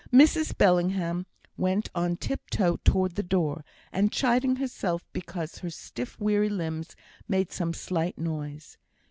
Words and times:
Mrs 0.11 0.57
Bellingham 0.57 1.27
went 1.57 1.91
on 1.93 2.15
tiptoe 2.17 2.77
towards 2.77 3.13
the 3.13 3.21
door, 3.21 3.63
and 3.91 4.11
chiding 4.11 4.55
herself 4.55 5.05
because 5.13 5.59
her 5.59 5.69
stiff, 5.69 6.19
weary 6.19 6.49
limbs 6.49 6.95
made 7.27 7.51
some 7.51 7.71
slight 7.71 8.17
noise. 8.17 8.79